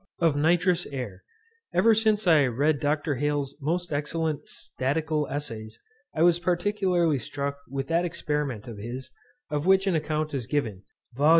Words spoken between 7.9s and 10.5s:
experiment of his, of which an account is